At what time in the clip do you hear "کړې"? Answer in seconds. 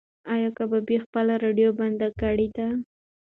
2.21-2.47